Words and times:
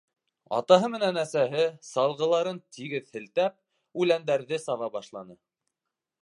Атаһы 0.59 0.87
менән 0.93 1.19
әсәһе, 1.23 1.65
салғыларын 1.89 2.57
тигеҙ 2.77 3.13
һелтәп, 3.17 3.61
үләндәрҙе 4.05 4.61
саба 4.65 4.91
башланы. 4.99 5.39